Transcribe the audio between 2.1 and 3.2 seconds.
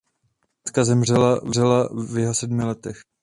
jeho sedmi letech.